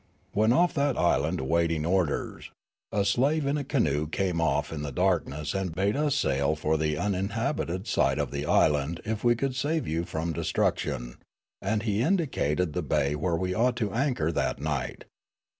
[0.31, 2.49] When off that island awaiting orders,
[2.91, 6.75] a slave in a canoe came off in the darkness and bade us sail for
[6.75, 11.17] the uninhabited side of the island if we would save you from destruction;
[11.61, 15.05] and he indicated the bay where we ought to anchor that night.